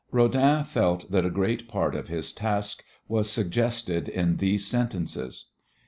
[0.09, 5.45] Rodin felt that a great part of his task was suggested in these sentences.